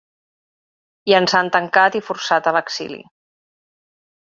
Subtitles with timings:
[1.11, 3.03] I ens han tancat i forçat a l’exili.